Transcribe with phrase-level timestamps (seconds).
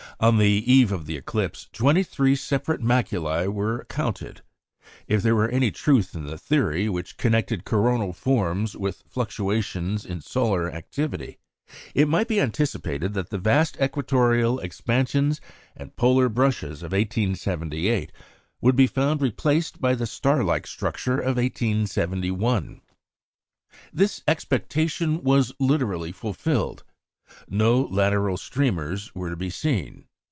[0.19, 4.41] On the eve of the eclipse twenty three separate maculæ were counted.
[5.07, 10.21] If there were any truth in the theory which connected coronal forms with fluctuations in
[10.21, 11.39] solar activity,
[11.95, 15.41] it might be anticipated that the vast equatorial expansions
[15.75, 18.11] and polar "brushes" of 1878
[18.61, 22.81] would be found replaced by the star like structure of 1871.
[23.91, 26.83] This expectation was literally fulfilled.
[27.49, 30.05] No lateral streamers were to be seen.